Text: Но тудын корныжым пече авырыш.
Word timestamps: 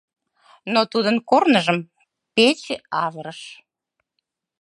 Но 0.73 0.81
тудын 0.91 1.15
корныжым 1.29 1.77
пече 2.35 2.75
авырыш. 3.03 3.41